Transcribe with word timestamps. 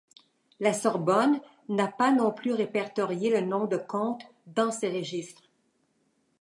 La 0.59 0.73
Sorbonne 0.73 1.39
n'a 1.69 1.87
pas 1.87 2.11
non 2.11 2.31
plus 2.31 2.53
répertorié 2.53 3.29
le 3.29 3.41
nom 3.45 3.67
de 3.67 3.77
Conte 3.77 4.23
dans 4.47 4.71
ses 4.71 4.89
registres. 4.89 5.43